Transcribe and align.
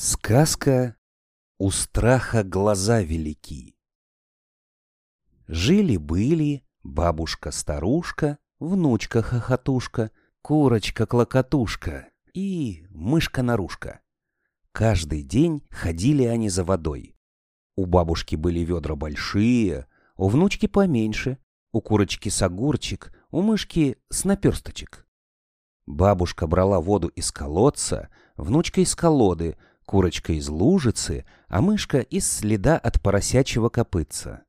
Сказка 0.00 0.94
«У 1.58 1.72
страха 1.72 2.44
глаза 2.44 3.02
велики». 3.02 3.76
Жили-были 5.48 6.64
бабушка-старушка, 6.84 8.38
внучка-хохотушка, 8.60 10.12
курочка-клокотушка 10.40 12.10
и 12.32 12.86
мышка-нарушка. 12.90 14.00
Каждый 14.70 15.24
день 15.24 15.66
ходили 15.68 16.22
они 16.22 16.48
за 16.48 16.62
водой. 16.62 17.16
У 17.74 17.84
бабушки 17.84 18.36
были 18.36 18.60
ведра 18.60 18.94
большие, 18.94 19.88
у 20.16 20.28
внучки 20.28 20.66
поменьше, 20.68 21.38
у 21.72 21.80
курочки 21.80 22.28
с 22.28 22.40
огурчик, 22.40 23.12
у 23.32 23.42
мышки 23.42 23.98
с 24.10 24.24
наперсточек. 24.24 25.08
Бабушка 25.86 26.46
брала 26.46 26.80
воду 26.80 27.08
из 27.08 27.32
колодца, 27.32 28.10
внучка 28.36 28.80
из 28.80 28.94
колоды, 28.94 29.56
курочка 29.88 30.34
из 30.34 30.50
лужицы, 30.50 31.24
а 31.48 31.62
мышка 31.62 32.00
из 32.00 32.30
следа 32.30 32.76
от 32.76 33.00
поросячьего 33.00 33.70
копытца. 33.70 34.42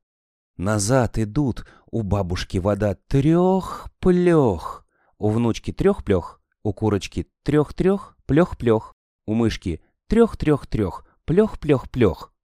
Назад 0.58 1.18
идут, 1.18 1.66
у 1.90 2.02
бабушки 2.02 2.58
вода 2.58 2.94
трех-плех, 3.08 4.86
у 5.18 5.30
внучки 5.30 5.72
трех-плех, 5.72 6.42
у 6.62 6.74
курочки 6.74 7.26
трех-трех, 7.42 8.18
плех-плех, 8.26 8.94
у 9.26 9.32
мышки 9.32 9.80
трех-трех-трех, 10.08 11.06
плех-плех-плех. 11.24 12.34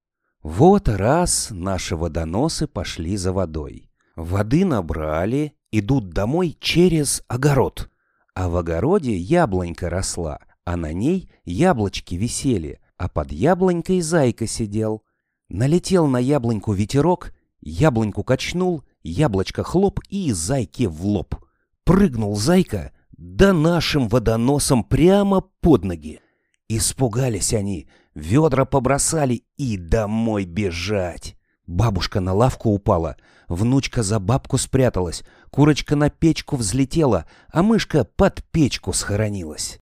Вот 0.43 0.89
раз 0.89 1.49
наши 1.51 1.97
водоносы 1.97 2.67
пошли 2.67 3.19
за 3.19 3.35
водой. 3.35 3.91
Воды 4.15 4.65
набрали, 4.65 5.53
идут 5.71 6.15
домой 6.15 6.57
через 6.61 7.23
огород. 7.29 7.91
А 8.35 8.49
в 8.49 8.57
огороде 8.57 9.15
яблонька 9.15 9.91
росла, 9.91 10.39
а 10.65 10.77
на 10.77 10.95
ней 10.95 11.31
яблочки 11.45 12.15
висели, 12.15 12.81
а 12.97 13.09
под 13.09 13.33
яблонькой 13.33 14.01
зайка 14.01 14.47
сидел. 14.47 15.03
Налетел 15.49 16.07
на 16.07 16.19
яблоньку 16.19 16.73
ветерок, 16.73 17.33
яблоньку 17.61 18.25
качнул, 18.25 18.83
яблочко 19.03 19.63
хлоп 19.63 20.01
и 20.09 20.33
зайке 20.33 20.89
в 20.89 21.05
лоб. 21.05 21.37
Прыгнул 21.85 22.37
зайка, 22.37 22.93
да 23.17 23.53
нашим 23.53 24.09
водоносом 24.09 24.85
прямо 24.85 25.43
под 25.61 25.85
ноги. 25.85 26.21
Испугались 26.69 27.55
они, 27.55 27.89
ведра 28.15 28.65
побросали 28.65 29.45
и 29.57 29.77
домой 29.77 30.45
бежать. 30.45 31.37
Бабушка 31.67 32.21
на 32.21 32.33
лавку 32.33 32.71
упала, 32.71 33.17
внучка 33.49 34.03
за 34.03 34.19
бабку 34.19 34.59
спряталась, 34.59 35.25
курочка 35.51 35.97
на 35.97 36.11
печку 36.11 36.57
взлетела, 36.57 37.27
а 37.53 37.63
мышка 37.63 38.05
под 38.05 38.45
печку 38.51 38.93
схоронилась. 38.93 39.79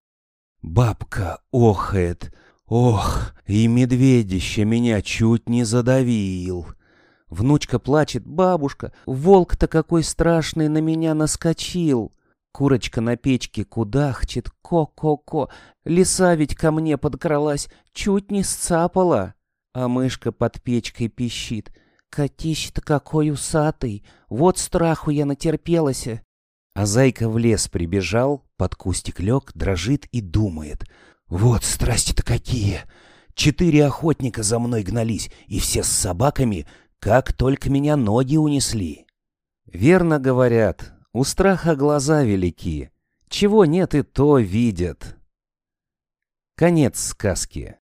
Бабка 0.61 1.41
охает, 1.51 2.33
Ох, 2.67 3.33
и 3.45 3.67
медведище 3.67 4.65
меня 4.65 5.01
чуть 5.01 5.47
не 5.47 5.63
задавил. 5.63 6.67
Внучка 7.29 7.79
плачет, 7.79 8.25
бабушка, 8.25 8.91
волк-то 9.05 9.67
какой 9.67 10.03
страшный 10.03 10.67
на 10.67 10.79
меня 10.79 11.13
наскочил. 11.13 12.11
Курочка 12.51 13.01
на 13.01 13.17
печке 13.17 13.65
кудахчет, 13.65 14.49
ко-ко-ко. 14.61 15.49
Лиса 15.83 16.35
ведь 16.35 16.55
ко 16.55 16.71
мне 16.71 16.97
подкралась, 16.97 17.67
чуть 17.93 18.31
не 18.31 18.43
сцапала. 18.43 19.35
А 19.73 19.87
мышка 19.87 20.31
под 20.31 20.61
печкой 20.61 21.09
пищит. 21.09 21.71
Котище-то 22.09 22.81
какой 22.81 23.29
усатый, 23.29 24.05
вот 24.29 24.57
страху 24.57 25.11
я 25.11 25.25
натерпелась. 25.25 26.07
А 26.73 26.85
зайка 26.85 27.29
в 27.29 27.37
лес 27.37 27.67
прибежал, 27.67 28.43
под 28.57 28.75
кустик 28.75 29.19
лег, 29.19 29.51
дрожит 29.53 30.05
и 30.13 30.21
думает. 30.21 30.85
Вот 31.27 31.63
страсти-то 31.63 32.23
какие! 32.23 32.81
Четыре 33.33 33.85
охотника 33.85 34.43
за 34.43 34.59
мной 34.59 34.83
гнались, 34.83 35.29
и 35.47 35.59
все 35.59 35.83
с 35.83 35.87
собаками, 35.87 36.65
как 36.99 37.33
только 37.33 37.69
меня 37.69 37.97
ноги 37.97 38.37
унесли. 38.37 39.05
Верно 39.65 40.19
говорят, 40.19 40.93
у 41.11 41.23
страха 41.23 41.75
глаза 41.75 42.23
велики, 42.23 42.91
чего 43.27 43.65
нет 43.65 43.93
и 43.93 44.03
то 44.03 44.37
видят. 44.37 45.17
Конец 46.55 46.99
сказки. 46.99 47.77